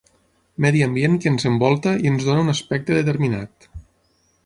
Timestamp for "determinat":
3.01-3.73